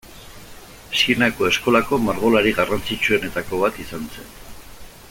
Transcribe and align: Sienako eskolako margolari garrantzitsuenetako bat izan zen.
Sienako 1.01 1.49
eskolako 1.49 1.99
margolari 2.07 2.55
garrantzitsuenetako 2.61 3.61
bat 3.67 3.79
izan 3.87 4.09
zen. 4.17 4.35